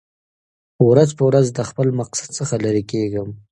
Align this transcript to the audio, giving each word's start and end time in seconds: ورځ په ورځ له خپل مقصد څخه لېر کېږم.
ورځ 0.89 1.09
په 1.17 1.23
ورځ 1.29 1.45
له 1.57 1.63
خپل 1.69 1.87
مقصد 1.99 2.29
څخه 2.37 2.53
لېر 2.63 2.77
کېږم. 2.91 3.29